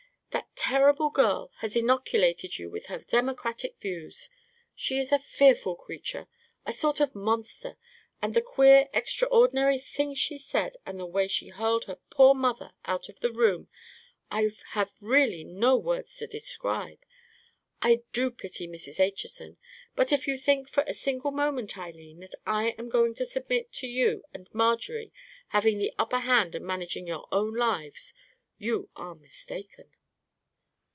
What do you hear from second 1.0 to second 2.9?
girl has inoculated you with